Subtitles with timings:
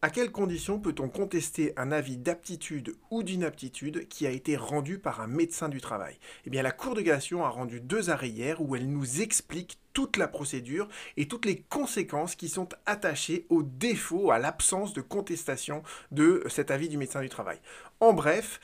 [0.00, 5.20] À quelles conditions peut-on contester un avis d'aptitude ou d'inaptitude qui a été rendu par
[5.20, 6.16] un médecin du travail?
[6.46, 9.80] Eh bien, la Cour de cassation a rendu deux arrêts hier où elle nous explique
[9.94, 15.00] toute la procédure et toutes les conséquences qui sont attachées au défaut, à l'absence de
[15.00, 17.58] contestation de cet avis du médecin du travail.
[17.98, 18.60] En bref,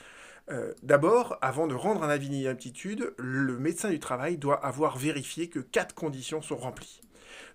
[0.51, 5.49] euh, D'abord, avant de rendre un avis d'inaptitude, le médecin du travail doit avoir vérifié
[5.49, 7.01] que quatre conditions sont remplies.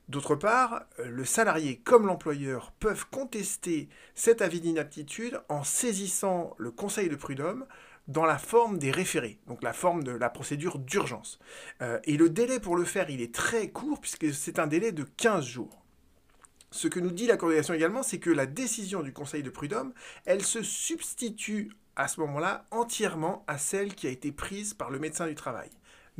[0.09, 6.71] D'autre part, euh, le salarié comme l'employeur peuvent contester cet avis d'inaptitude en saisissant le
[6.71, 7.67] conseil de prud'homme
[8.09, 11.39] dans la forme des référés, donc la forme de la procédure d'urgence.
[11.81, 14.91] Euh, et le délai pour le faire, il est très court puisque c'est un délai
[14.91, 15.85] de 15 jours.
[16.73, 19.93] Ce que nous dit la coordination également, c'est que la décision du conseil de prud'homme,
[20.25, 24.99] elle se substitue à ce moment-là entièrement à celle qui a été prise par le
[24.99, 25.71] médecin du travail.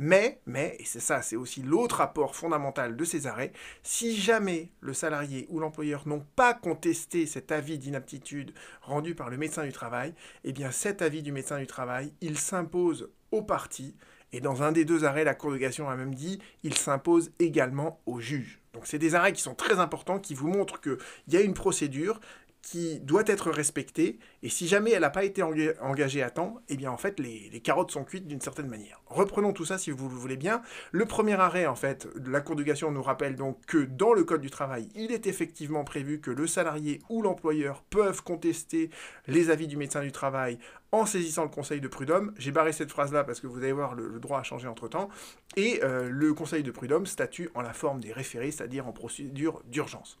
[0.03, 3.51] Mais, mais, et c'est ça, c'est aussi l'autre apport fondamental de ces arrêts,
[3.83, 8.51] si jamais le salarié ou l'employeur n'ont pas contesté cet avis d'inaptitude
[8.81, 12.39] rendu par le médecin du travail, eh bien cet avis du médecin du travail, il
[12.39, 13.95] s'impose aux parties,
[14.33, 17.31] et dans un des deux arrêts, la Cour de cassation a même dit, il s'impose
[17.37, 18.59] également au juge.
[18.73, 21.53] Donc c'est des arrêts qui sont très importants, qui vous montrent qu'il y a une
[21.53, 22.19] procédure,
[22.61, 26.77] qui doit être respectée, et si jamais elle n'a pas été engagée à temps, eh
[26.77, 29.01] bien en fait les, carottes sont cuites d'une certaine manière.
[29.07, 30.61] Reprenons tout ça si vous le voulez bien.
[30.91, 34.41] Le premier arrêt en fait de la Cour nous rappelle donc que dans le Code
[34.41, 38.89] du travail, il est effectivement prévu que le salarié ou l'employeur peuvent contester
[39.27, 40.57] les avis du médecin du travail
[40.91, 42.33] en saisissant le conseil de prud'homme.
[42.37, 45.09] J'ai barré cette phrase-là parce que vous allez voir, le, droit a changé entre-temps.
[45.55, 49.61] Et euh, le conseil de prud'homme statue en la forme des référés, c'est-à-dire en procédure
[49.65, 50.19] d'urgence.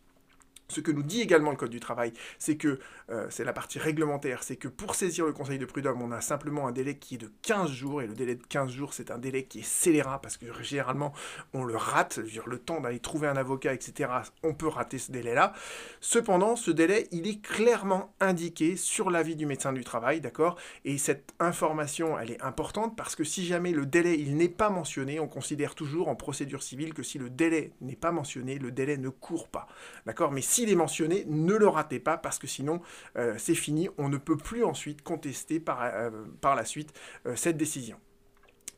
[0.71, 3.77] Ce que nous dit également le Code du travail, c'est que, euh, c'est la partie
[3.77, 7.15] réglementaire, c'est que pour saisir le conseil de prud'homme, on a simplement un délai qui
[7.15, 9.65] est de 15 jours, et le délai de 15 jours, c'est un délai qui est
[9.65, 11.13] scélérat, parce que généralement,
[11.53, 14.09] on le rate, dire, le temps d'aller trouver un avocat, etc.,
[14.43, 15.53] on peut rater ce délai-là.
[15.99, 20.57] Cependant, ce délai, il est clairement indiqué sur l'avis du médecin du travail, d'accord?
[20.85, 24.69] Et cette information, elle est importante, parce que si jamais le délai, il n'est pas
[24.69, 28.71] mentionné, on considère toujours en procédure civile que si le délai n'est pas mentionné, le
[28.71, 29.67] délai ne court pas,
[30.05, 30.31] d'accord?
[30.31, 32.81] Mais si s'il est mentionné, ne le ratez pas parce que sinon
[33.17, 36.93] euh, c'est fini, on ne peut plus ensuite contester par, euh, par la suite
[37.25, 37.97] euh, cette décision.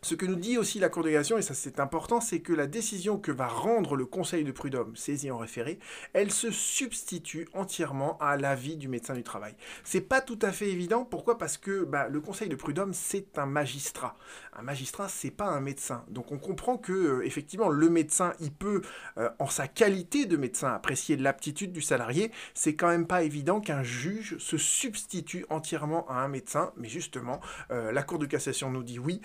[0.03, 2.51] Ce que nous dit aussi la Cour de cassation, et ça c'est important, c'est que
[2.51, 5.79] la décision que va rendre le Conseil de prud'homme saisi en référé,
[6.11, 9.55] elle se substitue entièrement à l'avis du médecin du travail.
[9.85, 11.05] C'est pas tout à fait évident.
[11.05, 11.37] Pourquoi?
[11.37, 14.17] Parce que bah, le Conseil de prud'homme c'est un magistrat.
[14.57, 16.03] Un magistrat c'est pas un médecin.
[16.09, 18.81] Donc on comprend que euh, effectivement le médecin il peut
[19.17, 22.29] euh, en sa qualité de médecin apprécier l'aptitude du salarié.
[22.53, 26.73] C'est quand même pas évident qu'un juge se substitue entièrement à un médecin.
[26.75, 27.39] Mais justement
[27.71, 29.21] euh, la Cour de cassation nous dit oui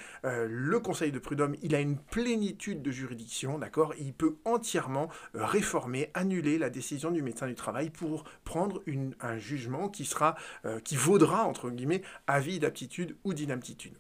[0.77, 3.95] Conseil de prud'homme, il a une plénitude de juridiction, d'accord?
[3.99, 8.83] Il peut entièrement euh, réformer, annuler la décision du médecin du travail pour prendre
[9.21, 13.95] un jugement qui sera, euh, qui vaudra entre guillemets avis d'aptitude ou d'inaptitude.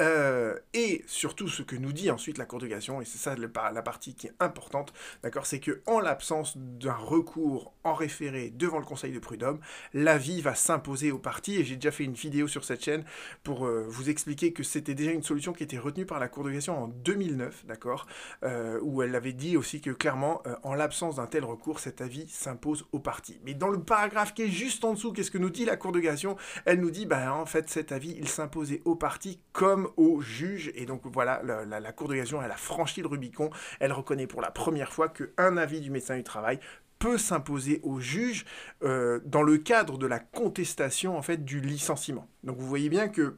[0.00, 3.34] Euh, et surtout, ce que nous dit ensuite la Cour de cassation, et c'est ça
[3.36, 4.92] la partie qui est importante,
[5.22, 9.60] d'accord, c'est que en l'absence d'un recours en référé devant le Conseil de prud'homme,
[9.94, 11.56] l'avis va s'imposer aux parties.
[11.56, 13.04] Et j'ai déjà fait une vidéo sur cette chaîne
[13.42, 16.44] pour euh, vous expliquer que c'était déjà une solution qui était retenue par la Cour
[16.44, 18.06] de cassation en 2009, d'accord,
[18.42, 22.28] euh, où elle avait dit aussi que clairement, en l'absence d'un tel recours, cet avis
[22.28, 23.40] s'impose aux parties.
[23.44, 25.92] Mais dans le paragraphe qui est juste en dessous, qu'est-ce que nous dit la Cour
[25.92, 26.36] de cassation?
[26.64, 30.72] Elle nous dit, bah en fait, cet avis, il s'imposait aux parties comme au juge.
[30.74, 33.50] Et donc voilà, la, Cour de elle a franchi le Rubicon.
[33.80, 36.58] Elle reconnaît pour la première fois qu'un avis du médecin du travail
[36.98, 38.44] peut s'imposer au juge
[38.82, 42.28] euh, dans le cadre de la contestation en fait du licenciement.
[42.42, 43.36] Donc vous voyez bien que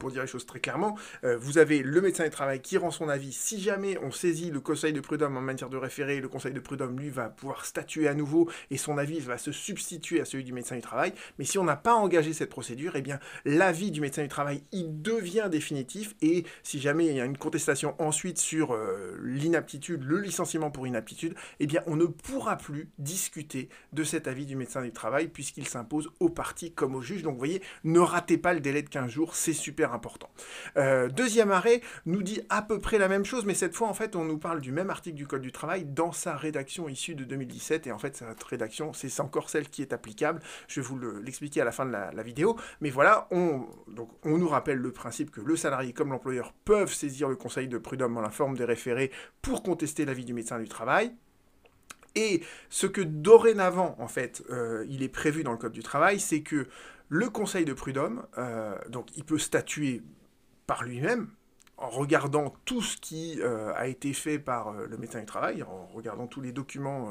[0.00, 2.90] pour dire les choses très clairement, euh, vous avez le médecin du travail qui rend
[2.90, 3.32] son avis.
[3.32, 6.58] Si jamais on saisit le conseil de prud'homme en matière de référé, le conseil de
[6.58, 10.42] prud'homme, lui, va pouvoir statuer à nouveau et son avis va se substituer à celui
[10.42, 11.12] du médecin du travail.
[11.38, 14.62] Mais si on n'a pas engagé cette procédure, eh bien, l'avis du médecin du travail,
[14.72, 16.14] il devient définitif.
[16.22, 20.86] Et si jamais il y a une contestation ensuite sur euh, l'inaptitude, le licenciement pour
[20.86, 25.28] inaptitude, eh bien, on ne pourra plus discuter de cet avis du médecin du travail
[25.28, 27.22] puisqu'il s'impose aux parties comme au juge.
[27.22, 30.30] Donc, vous voyez, ne ratez pas le délai de 15 jours, c'est super important.
[30.76, 33.94] Euh, deuxième arrêt nous dit à peu près la même chose, mais cette fois, en
[33.94, 37.14] fait, on nous parle du même article du Code du travail dans sa rédaction issue
[37.14, 40.40] de 2017, et en fait, cette rédaction, c'est encore celle qui est applicable.
[40.68, 44.36] Je vais vous l'expliquer à la fin de la, vidéo, mais voilà, on, donc, on
[44.38, 48.16] nous rappelle le principe que le salarié comme l'employeur peuvent saisir le conseil de prud'homme
[48.16, 49.10] en la forme des référés
[49.42, 51.12] pour contester l'avis du médecin du travail.
[52.14, 56.18] Et ce que dorénavant, en fait, euh, il est prévu dans le Code du travail,
[56.18, 56.66] c'est que
[57.10, 60.02] le Conseil de prud'homme, euh, donc il peut statuer
[60.66, 61.28] par lui-même,
[61.76, 66.26] en regardant tout ce qui a été fait par le médecin du travail, en regardant
[66.26, 67.10] tous les documents,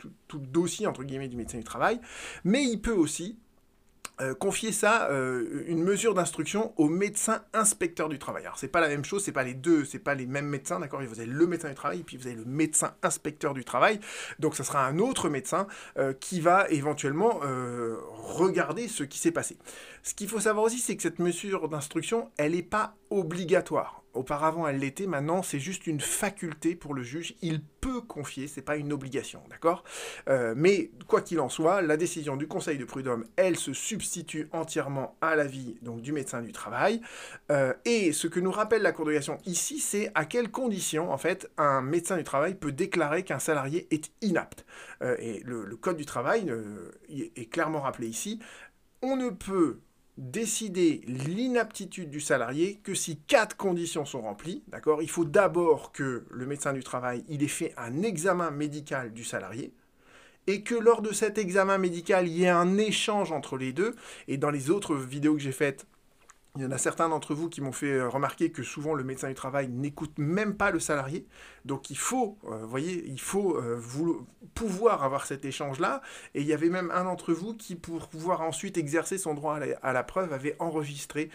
[0.00, 2.00] tout, tout, le dossier entre guillemets du médecin du travail,
[2.42, 3.38] mais il peut aussi
[4.20, 8.44] euh, confier ça, euh, une mesure d'instruction au médecin inspecteur du travail.
[8.44, 10.78] Alors c'est pas la même chose, c'est pas les deux, c'est pas les mêmes médecins,
[10.78, 13.64] d'accord Vous avez le médecin du travail et puis vous avez le médecin inspecteur du
[13.64, 13.98] travail.
[14.38, 17.40] Donc ça sera un autre médecin euh, qui va éventuellement
[18.12, 19.56] regarder ce qui s'est passé.
[20.02, 24.02] Ce qu'il faut savoir aussi, c'est que cette mesure d'instruction, elle n'est pas obligatoire.
[24.12, 27.34] Auparavant, elle l'était, maintenant, c'est juste une faculté pour le juge.
[27.42, 27.62] Il
[28.00, 29.84] confier, c'est pas une obligation, d'accord?
[30.28, 34.48] Euh, Mais quoi qu'il en soit, la décision du Conseil de prud'homme, elle se substitue
[34.52, 37.00] entièrement à l'avis donc du médecin du travail.
[37.50, 41.12] Euh, et ce que nous rappelle la Cour de cassation ici, c'est à quelles conditions,
[41.12, 44.64] en fait, un médecin du travail peut déclarer qu'un salarié est inapte.
[45.02, 46.52] Euh, et le, Code du travail
[47.08, 48.38] est clairement rappelé ici.
[49.00, 49.80] On ne peut
[50.20, 55.02] décider l'inaptitude du salarié que si quatre conditions sont remplies, d'accord?
[55.02, 59.24] Il faut d'abord que le médecin du travail, il ait fait un examen médical du
[59.24, 59.72] salarié,
[60.46, 63.94] et que lors de cet examen médical, il y ait un échange entre les deux.
[64.28, 65.86] Et dans les autres vidéos que j'ai faites,
[66.56, 69.04] il y en a certains d'entre vous qui m'ont fait euh, remarquer que souvent le
[69.04, 71.26] médecin du travail n'écoute même pas le salarié.
[71.64, 73.80] Donc il faut, euh, vous voyez, il faut euh,
[74.54, 76.02] pouvoir avoir cet échange-là.
[76.34, 79.60] Et il y avait même un d'entre vous qui, pour pouvoir ensuite exercer son droit
[79.82, 81.30] à la, preuve, avait enregistré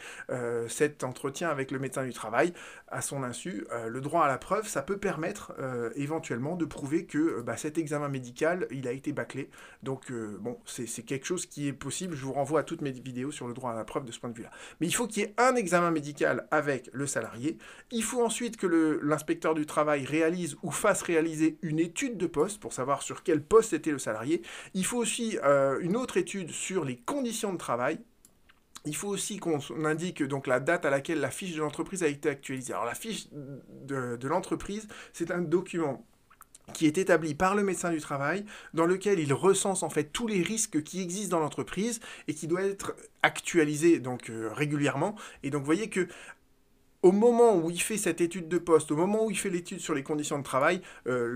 [0.68, 2.54] cet entretien avec le médecin du travail
[2.88, 3.66] à son insu.
[3.88, 5.54] le droit à la preuve, ça peut permettre
[5.96, 9.50] éventuellement de prouver que bah, cet examen médical, il a été bâclé.
[9.84, 12.16] Donc bon, c'est quelque chose qui est possible.
[12.16, 14.20] Je vous renvoie à toutes mes vidéos sur le droit à la preuve de ce
[14.20, 14.52] point de vue-là.
[14.80, 15.06] Mais il faut
[15.38, 17.58] un examen médical avec le salarié.
[17.92, 18.68] Il faut ensuite que
[19.02, 23.42] l'inspecteur du travail réalise ou fasse réaliser une étude de poste pour savoir sur quel
[23.42, 24.42] poste était le salarié.
[24.74, 28.00] Il faut aussi euh, une autre étude sur les conditions de travail.
[28.86, 32.08] Il faut aussi qu'on indique donc la date à laquelle la fiche de l'entreprise a
[32.08, 32.74] été actualisée.
[32.74, 36.06] Alors la fiche de l'entreprise, c'est un document
[36.74, 40.28] qui est établi par le médecin du travail, dans lequel il recense en fait tous
[40.28, 45.16] les risques qui existent dans l'entreprise et qui doit être actualisé donc euh, régulièrement.
[45.44, 46.08] Et donc vous voyez que
[47.06, 49.80] au moment où il fait cette étude de poste, au moment où il fait l'étude
[49.80, 51.28] sur les conditions de travail, euh,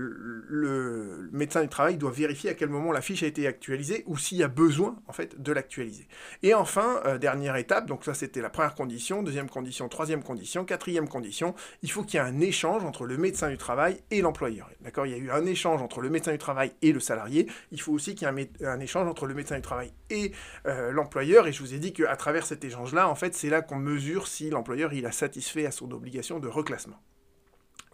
[0.48, 4.18] le médecin du travail doit vérifier à quel moment la fiche a été actualisée ou
[4.18, 6.08] s'il y a besoin en fait de l'actualiser.
[6.42, 10.64] Et enfin, euh, dernière étape, donc ça c'était la première condition, deuxième condition, troisième condition,
[10.64, 14.22] quatrième condition, il faut qu'il y ait un échange entre le médecin du travail et
[14.22, 14.68] l'employeur.
[14.80, 15.06] D'accord?
[15.06, 17.46] Il y a eu un échange entre le médecin du travail et le salarié.
[17.70, 20.32] Il faut aussi qu'il y ait un, échange entre le médecin du travail et
[20.66, 21.46] euh, l'employeur.
[21.46, 24.26] Et je vous ai dit qu'à travers cet échange-là, en fait, c'est là qu'on mesure
[24.26, 27.02] si l'employeur il a satisfait à son obligation de reclassement.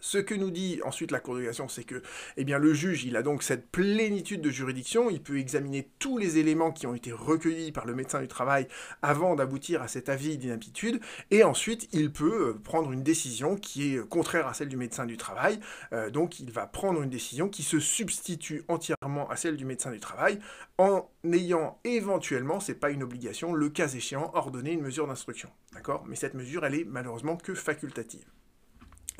[0.06, 2.00] Ce que nous dit ensuite la Cour de c'est que
[2.36, 6.38] eh le juge il a donc cette plénitude de juridiction, il peut examiner tous les
[6.38, 8.68] éléments qui ont été recueillis par le médecin du travail
[9.02, 11.00] avant d'aboutir à cet avis d'inaptitude,
[11.32, 15.06] et ensuite il peut euh, prendre une décision qui est contraire à celle du médecin
[15.06, 15.58] du travail,
[15.92, 19.90] euh, donc il va prendre une décision qui se substitue entièrement à celle du médecin
[19.90, 20.38] du travail,
[20.78, 25.50] en ayant éventuellement, c'est pas une obligation, le cas échéant, ordonné une mesure d'instruction.
[25.72, 26.04] D'accord?
[26.06, 28.35] Mais cette mesure, elle est malheureusement que facultative.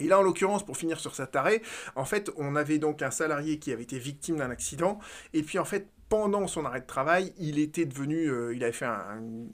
[0.00, 1.62] Et là, en l'occurrence, pour finir sur cet arrêt,
[1.94, 4.98] en fait, on avait donc un salarié qui avait été victime d'un accident,
[5.32, 8.72] et puis en fait, pendant son arrêt de travail, il était devenu, euh, il avait
[8.72, 9.50] fait une,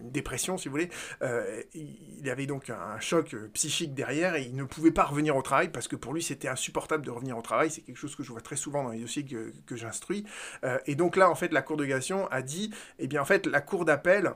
[0.00, 0.90] dépression, si vous voulez.
[1.22, 5.36] Euh, il avait donc un choc euh, psychique derrière et il ne pouvait pas revenir
[5.36, 7.70] au travail parce que pour lui c'était insupportable de revenir au travail.
[7.70, 10.24] C'est quelque chose que je vois très souvent dans les dossiers que, j'instruis.
[10.86, 13.46] et donc là, en fait, la Cour de cassation a dit, eh bien, en fait,
[13.46, 14.32] la Cour d'appel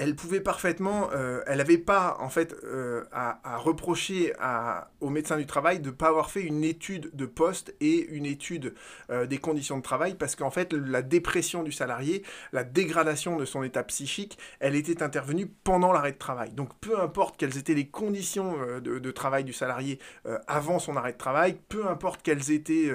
[0.00, 5.36] elle pouvait parfaitement, euh, elle n'avait pas en fait euh, à, reprocher à, au médecin
[5.36, 8.72] du travail de ne pas avoir fait une étude de poste et une étude
[9.10, 12.22] euh, des conditions de travail parce qu'en fait la dépression du salarié,
[12.54, 16.52] la dégradation de son état psychique, elle était intervenue pendant l'arrêt de travail.
[16.52, 19.98] Donc peu importe quelles étaient les conditions de, travail du salarié
[20.46, 22.90] avant son arrêt de travail, peu importe quelles étaient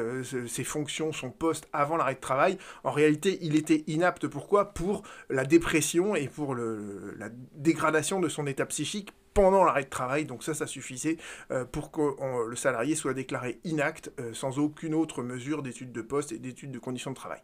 [0.48, 4.26] ses fonctions, son poste avant l'arrêt de travail, en réalité il était inapte.
[4.26, 4.74] Pourquoi?
[4.74, 9.90] Pour la dépression et pour le la dégradation de son état psychique pendant l'arrêt de
[9.90, 10.26] travail.
[10.26, 11.18] Donc ça, ça suffisait
[11.52, 12.02] euh, pour que
[12.50, 16.72] le salarié soit déclaré inacte euh, sans aucune autre mesure d'étude de poste et d'étude
[16.72, 17.42] de conditions de travail.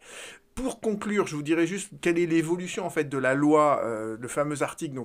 [0.56, 4.18] Pour conclure, je vous dirais juste quelle est l'évolution en fait de la loi, euh,
[4.20, 4.96] le fameux article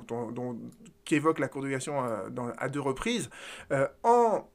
[1.05, 1.69] qu'évoque la Cour de
[2.57, 3.31] à deux reprises.
[4.03, 4.49] en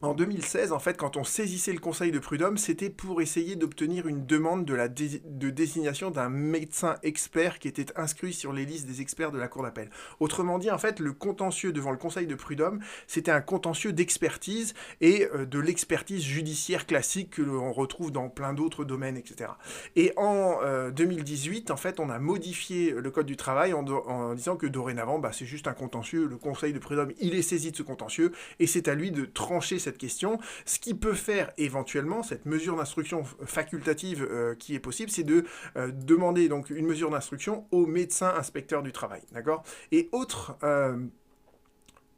[0.00, 4.06] en 2016, en fait, quand on saisissait le conseil de prud'homme, c'était pour essayer d'obtenir
[4.06, 8.86] une demande de, la de désignation d'un médecin expert qui était inscrit sur les listes
[8.86, 9.90] des experts de la Cour d'appel.
[10.20, 12.78] Autrement dit, en fait, le contentieux devant le conseil de prud'homme,
[13.08, 18.52] c'était un contentieux d'expertise et euh, de l'expertise judiciaire classique que l'on retrouve dans plein
[18.52, 19.50] d'autres domaines, etc.
[19.96, 24.54] Et en 2018, euh, en fait, on a modifié le Code du travail en, disant
[24.54, 27.76] que dorénavant, bah, c'est juste un contentieux, le conseil de prud'homme, il est saisi de
[27.76, 30.38] ce contentieux et c'est à lui de trancher question.
[30.66, 35.44] Ce qui peut faire éventuellement, cette mesure d'instruction facultative euh, qui est possible, c'est de
[35.76, 39.22] euh, demander donc une mesure d'instruction au médecin inspecteur du travail.
[39.32, 39.62] D'accord?
[39.92, 40.98] Et autre euh,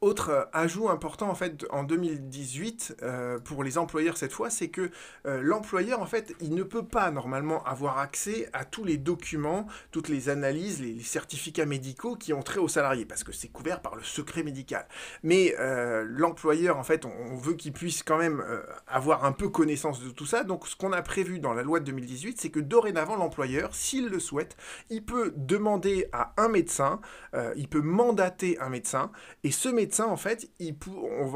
[0.00, 4.68] autre euh, ajout important en fait en 2018 euh, pour les employeurs cette fois, c'est
[4.68, 4.90] que
[5.26, 9.66] euh, l'employeur en fait il ne peut pas normalement avoir accès à tous les documents,
[9.90, 13.82] toutes les analyses, les, certificats médicaux qui ont trait aux salariés parce que c'est couvert
[13.82, 14.86] par le secret médical.
[15.22, 15.54] Mais
[16.04, 18.44] l'employeur en fait on, veut qu'il puisse quand même
[18.86, 20.44] avoir un peu connaissance de tout ça.
[20.44, 24.08] Donc ce qu'on a prévu dans la loi de 2018, c'est que dorénavant l'employeur, s'il
[24.08, 24.56] le souhaite,
[24.88, 27.00] il peut demander à un médecin,
[27.56, 29.10] il peut mandater un médecin
[29.42, 30.48] et ce médecin en fait,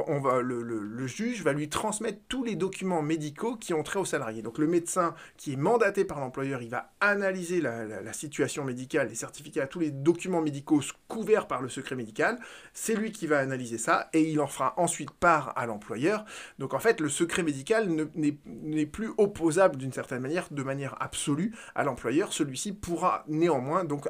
[0.06, 4.04] on va, le, juge va lui transmettre tous les documents médicaux qui ont trait au
[4.04, 4.42] salarié.
[4.42, 9.14] Donc le médecin qui est mandaté par l'employeur, il va analyser la, situation médicale, les
[9.14, 12.38] certificats, tous les documents médicaux couverts par le secret médical.
[12.72, 16.24] C'est lui qui va analyser ça et il en fera ensuite part à l'employeur.
[16.58, 21.54] Donc en fait, le secret médical n'est plus opposable d'une certaine manière, de manière absolue
[21.74, 22.32] à l'employeur.
[22.32, 24.06] Celui-ci pourra néanmoins donc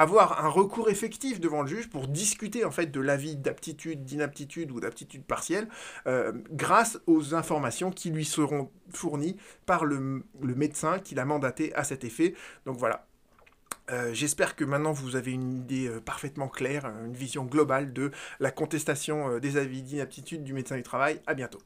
[0.00, 4.70] avoir un recours effectif devant le juge pour discuter en fait de l'avis d'aptitude, d'inaptitude
[4.70, 5.68] ou d'aptitude partielle
[6.06, 11.84] euh, grâce aux informations qui lui seront fournies par le, médecin qui l'a mandaté à
[11.84, 12.34] cet effet.
[12.64, 13.06] Donc voilà.
[13.90, 18.10] Euh, j'espère que maintenant vous avez une idée euh, parfaitement claire, une vision globale de
[18.38, 21.20] la contestation des avis d'inaptitude du médecin du travail.
[21.26, 21.60] À bientôt.